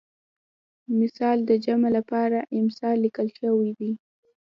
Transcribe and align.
مثل 0.99 1.37
د 1.49 1.51
جمع 1.65 1.89
لپاره 1.97 2.37
امثال 2.59 2.95
لیکل 3.05 3.27
شوی 3.37 3.69
دی 3.79 3.91